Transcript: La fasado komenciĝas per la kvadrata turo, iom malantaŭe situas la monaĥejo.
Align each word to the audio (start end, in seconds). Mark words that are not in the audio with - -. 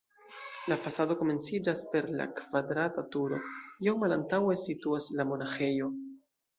La 0.71 0.77
fasado 0.85 1.17
komenciĝas 1.19 1.83
per 1.91 2.09
la 2.23 2.27
kvadrata 2.41 3.05
turo, 3.17 3.41
iom 3.87 4.03
malantaŭe 4.07 4.61
situas 4.67 5.15
la 5.21 5.31
monaĥejo. 5.35 5.97